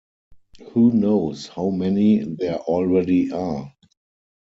Who 0.71 0.93
knows 0.93 1.45
how 1.45 1.69
many 1.69 2.23
there 2.23 2.57
already 2.57 3.31
are? 3.31 3.71